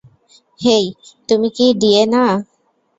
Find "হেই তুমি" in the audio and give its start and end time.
0.59-1.47